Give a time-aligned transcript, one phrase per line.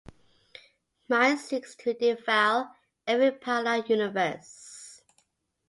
[1.07, 2.71] Mind seeks to devour
[3.05, 5.03] every parallel universe.